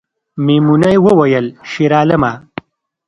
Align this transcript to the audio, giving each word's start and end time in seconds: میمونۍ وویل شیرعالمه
میمونۍ 0.45 0.95
وویل 1.05 1.45
شیرعالمه 1.71 2.33